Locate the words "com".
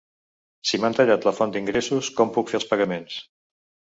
2.21-2.33